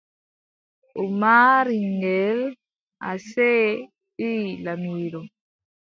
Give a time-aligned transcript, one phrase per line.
[1.01, 2.39] O maari ngel,
[3.09, 3.67] asee,
[4.15, 5.19] ɓii laamiiɗo.